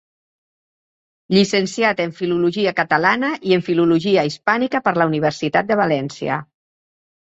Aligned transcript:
Llicenciat 1.35 2.01
en 2.07 2.15
Filologia 2.23 2.75
Catalana 2.81 3.31
i 3.53 3.57
en 3.61 3.67
Filologia 3.71 4.27
Hispànica 4.33 4.85
per 4.91 4.99
la 5.01 5.11
Universitat 5.15 5.73
de 5.75 5.83
València. 5.87 6.45